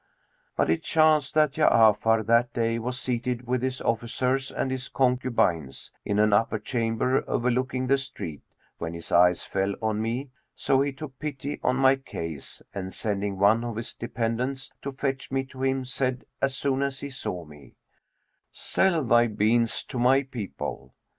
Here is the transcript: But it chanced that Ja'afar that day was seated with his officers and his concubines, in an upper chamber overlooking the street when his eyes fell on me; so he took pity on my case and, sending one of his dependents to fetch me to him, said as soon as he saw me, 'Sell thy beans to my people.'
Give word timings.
But 0.57 0.71
it 0.71 0.81
chanced 0.81 1.35
that 1.35 1.51
Ja'afar 1.51 2.25
that 2.25 2.53
day 2.53 2.79
was 2.79 2.97
seated 2.97 3.45
with 3.45 3.61
his 3.61 3.81
officers 3.83 4.49
and 4.51 4.71
his 4.71 4.89
concubines, 4.89 5.91
in 6.03 6.17
an 6.17 6.33
upper 6.33 6.57
chamber 6.57 7.23
overlooking 7.27 7.85
the 7.85 7.99
street 7.99 8.41
when 8.79 8.95
his 8.95 9.11
eyes 9.11 9.43
fell 9.43 9.75
on 9.79 10.01
me; 10.01 10.31
so 10.55 10.81
he 10.81 10.91
took 10.91 11.19
pity 11.19 11.59
on 11.61 11.75
my 11.75 11.97
case 11.97 12.63
and, 12.73 12.91
sending 12.95 13.37
one 13.37 13.63
of 13.63 13.75
his 13.75 13.93
dependents 13.93 14.71
to 14.81 14.91
fetch 14.91 15.29
me 15.31 15.43
to 15.43 15.61
him, 15.61 15.85
said 15.85 16.25
as 16.41 16.57
soon 16.57 16.81
as 16.81 17.01
he 17.01 17.11
saw 17.11 17.45
me, 17.45 17.75
'Sell 18.51 19.03
thy 19.03 19.27
beans 19.27 19.83
to 19.83 19.99
my 19.99 20.23
people.' 20.23 20.95